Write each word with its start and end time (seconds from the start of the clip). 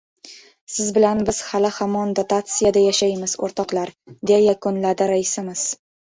—Siz 0.75 0.87
bilan 0.93 1.19
biz 1.25 1.41
hali-hamon 1.49 2.13
dotatsiyada 2.19 2.81
yashaymiz, 2.83 3.35
o‘rtoqlar!— 3.47 3.91
deya 4.31 4.39
yakunladi 4.45 5.09
raisimiz. 5.13 5.67